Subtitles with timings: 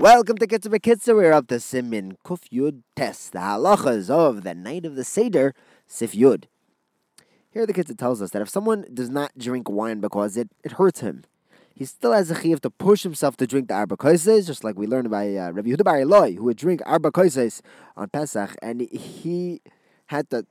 [0.00, 1.14] Welcome to Kitzur.
[1.14, 5.52] We're up to Simin Kuf Yud Tes, the halachas of the night of the Seder,
[5.86, 6.44] Sif Yud.
[7.50, 10.72] Here the Kitzur tells us that if someone does not drink wine because it, it
[10.72, 11.24] hurts him,
[11.74, 14.78] he still has a chiyuv to push himself to drink the arba koises, just like
[14.78, 17.60] we learned by uh, Rabbi Yehuda Bar Eloi, who would drink arba koises
[17.94, 19.60] on Pesach, and he
[20.06, 20.46] had to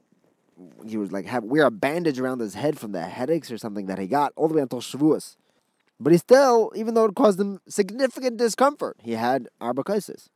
[0.85, 3.87] he was like have wear a bandage around his head from the headaches or something
[3.87, 5.37] that he got all the way until Shavuos.
[5.99, 10.29] But he still, even though it caused him significant discomfort, he had arbacosis.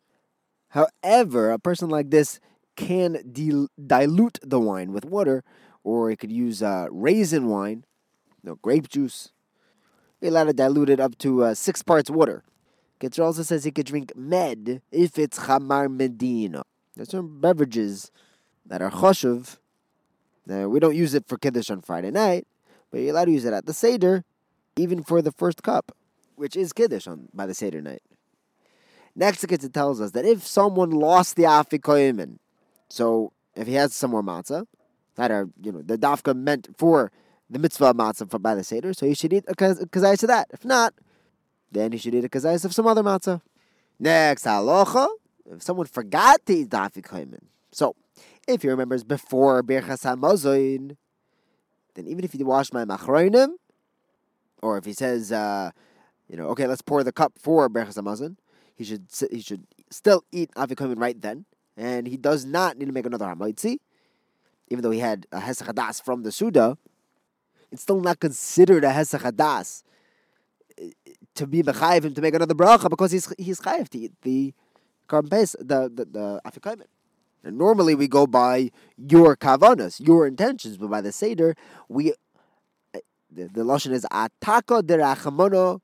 [0.69, 2.39] However, a person like this
[2.75, 5.43] can dil- dilute the wine with water,
[5.83, 7.85] or he could use uh, raisin wine,
[8.43, 9.31] no grape juice.
[10.19, 12.43] He allowed to dilute it up to uh, six parts water.
[12.99, 16.63] Kitzur also says he could drink med if it's chamar medina.
[16.95, 18.11] There's some beverages
[18.65, 19.57] that are choshev.
[20.45, 22.47] Now, we don't use it for kiddush on Friday night,
[22.91, 24.23] but you're allowed to use it at the seder
[24.77, 25.95] even for the first cup,
[26.35, 28.01] which is Kiddush on, by the Seder night.
[29.15, 32.39] Next, it tells us that if someone lost the Afikoyimin,
[32.89, 34.65] so if he has some more matzah,
[35.15, 37.11] that are, you know, the dafka meant for
[37.49, 40.47] the mitzvah of matzah by the Seder, so he should eat a kazayas of that.
[40.51, 40.95] If not,
[41.71, 43.41] then he should eat a kazayas of some other matzah.
[43.99, 45.07] Next, halacha,
[45.45, 47.39] if someone forgot to eat the.
[47.71, 47.95] So,
[48.47, 50.97] if he remembers before Birchas HaMazoin,
[51.93, 53.49] then even if he washed mayim achroinim,
[54.63, 55.71] or if he says, uh,
[56.29, 58.37] you know, okay, let's pour the cup for Berachas Hamazon,
[58.75, 61.45] he should he should still eat Avikomin right then,
[61.77, 63.77] and he does not need to make another Hamaitzi,
[64.69, 66.77] even though he had a Hesach from the Suda.
[67.71, 69.83] It's still not considered a Hesach Hadas
[70.81, 70.85] uh,
[71.35, 74.53] to be Bechayiv him to make another bracha because he's he's chayiv to eat the
[75.09, 76.87] karmpes the the, the Afikomin.
[77.43, 81.55] And normally we go by your kavanas, your intentions, but by the Seder,
[81.89, 82.13] we
[83.35, 85.81] the, the lashon is ataka derachamono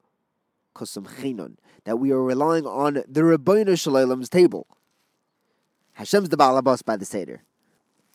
[0.75, 4.67] kosum chinon that we are relying on the Ribono Shel Olam's table.
[5.93, 7.41] Hashem's the balabas by the seder.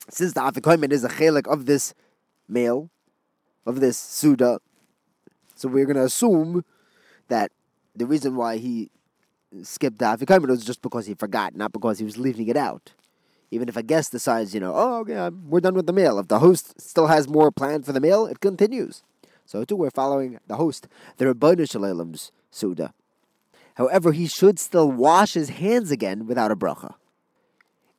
[0.09, 1.95] Since the afikoyman is a chelik of this
[2.49, 2.91] male,
[3.67, 4.61] of this suda,
[5.55, 6.65] so we're going to assume
[7.29, 7.53] that
[7.97, 8.91] the reason why he
[9.63, 12.93] skipped the afikoyman was just because he forgot, not because he was leaving it out.
[13.51, 16.19] Even if a guest decides, you know, oh, okay, we're done with the meal.
[16.19, 19.03] If the host still has more planned for the meal, it continues.
[19.45, 20.89] So too, we're following the host,
[21.19, 22.95] the Ribono Shel Olam's Suda.
[23.75, 26.95] However, he should still wash his hands again without a bracha.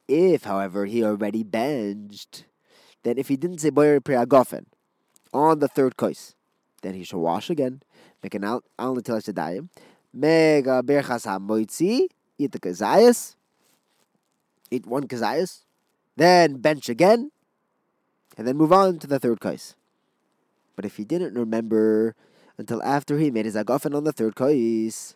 [0.08, 2.46] If, however, he already benched,
[3.04, 4.66] then if he didn't say Boyrei Pri Hagofen
[5.34, 6.36] on the third kos,
[6.82, 7.82] then he should wash again,
[8.24, 9.70] make an al natilas yadayim,
[10.14, 12.08] mega berchas hamoitzi,
[12.38, 13.36] eat the kazayas,
[14.72, 15.64] eat one kazayas,
[16.16, 17.32] then bench again,
[18.38, 19.76] and then move on to the third kos.
[20.76, 22.16] But if he didn't remember
[22.58, 25.16] until after he made his agafen on the third kais,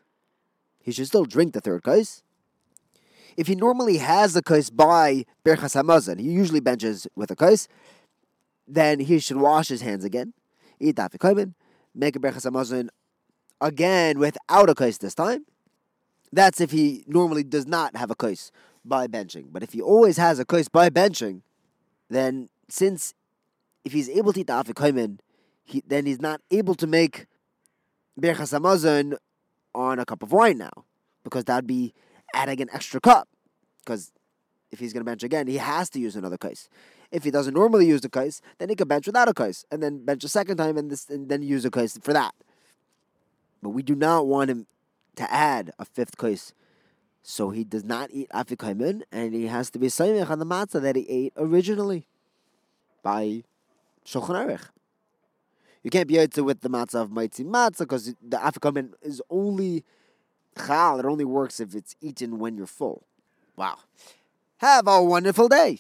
[0.82, 2.24] he should still drink the third kais.
[3.38, 7.68] If he normally has a kais by Berchas Hamazon, he usually benches with a kais,
[8.68, 10.34] then he should wash his hands again,
[10.80, 11.54] eat afikomen,
[11.96, 12.90] make a Berchas Hamazon
[13.62, 15.46] again without a kais this time.
[16.32, 18.52] That's if he normally does not have a kais
[18.86, 19.48] by benching.
[19.52, 21.42] But if he always has a kais by benching,
[22.10, 23.14] then since
[23.84, 24.54] if he's able to eat the
[25.70, 27.28] he, then he's not able to make
[28.20, 29.18] Berchas Hamazon
[29.74, 30.86] on a cup of wine now,
[31.24, 31.94] because that'd be
[32.34, 33.28] adding an extra cup.
[33.80, 34.12] Because
[34.72, 36.70] if he's going to bench again, he has to use another case.
[37.12, 39.82] If he doesn't normally use the case, then he can bench without a case, and
[39.82, 42.34] then bench a second time, and, this, and then use a case for that.
[43.62, 44.68] But we do not want him
[45.16, 46.54] to add a fifth case.
[47.22, 50.82] So he does not eat afikaimin, and he has to be saimich on the matzah
[50.82, 52.06] that he ate originally
[53.04, 53.44] by
[54.06, 54.70] Shulchan Aruch.
[55.84, 59.84] You can't be able with the matzah of mighty matzah because the afikomen is only
[60.58, 61.00] chal.
[61.00, 63.06] It only works if it's eaten when you're full.
[63.56, 63.78] Wow.
[64.58, 65.80] Have a wonderful day.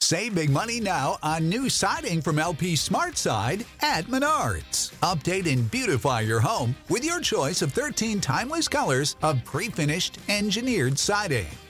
[0.00, 4.94] Save big money now on new siding from LP Smart SmartSide at Menards.
[5.00, 10.98] Update and beautify your home with your choice of 13 timeless colors of pre-finished engineered
[10.98, 11.46] siding.